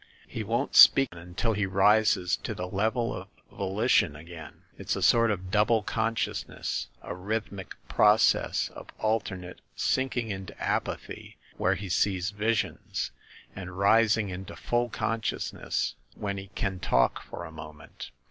He 0.27 0.43
won't 0.43 0.75
speak 0.75 1.09
until 1.11 1.53
he 1.53 1.67
rises 1.67 2.35
to 2.37 2.55
the 2.55 2.67
level 2.67 3.13
of 3.15 3.27
volition 3.51 4.15
again. 4.15 4.63
It's 4.75 4.95
a 4.95 5.01
sort 5.03 5.29
of 5.29 5.51
dou 5.51 5.63
ble 5.63 5.83
consciousness, 5.83 6.87
a 7.03 7.13
rhythmic 7.13 7.75
process 7.87 8.69
of 8.73 8.87
alternate 8.97 9.61
sinking 9.75 10.31
into 10.31 10.59
apathy, 10.59 11.37
where 11.57 11.75
he 11.75 11.87
sees 11.87 12.31
visions, 12.31 13.11
and 13.55 13.77
rising 13.77 14.29
into 14.29 14.55
full 14.55 14.89
consciousness 14.89 15.93
when 16.15 16.39
he 16.39 16.47
can 16.55 16.79
talk 16.79 17.21
for 17.21 17.45
a 17.45 17.51
moment. 17.51 18.09